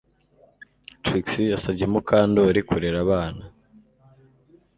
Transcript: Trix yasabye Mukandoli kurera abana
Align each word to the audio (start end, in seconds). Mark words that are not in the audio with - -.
Trix 1.03 1.27
yasabye 1.53 1.85
Mukandoli 1.91 2.61
kurera 2.69 2.97
abana 3.05 3.43